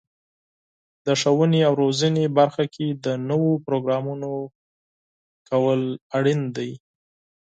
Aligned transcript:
د 1.05 1.07
ښوونې 1.21 1.61
او 1.67 1.73
روزنې 1.83 2.25
برخه 2.37 2.63
کې 2.73 2.87
د 3.05 3.07
نوو 3.29 3.51
پروګرامونو 3.65 4.29
پلي 4.45 5.43
کول 5.49 5.81
اړین 6.17 6.41
دي. 6.57 6.71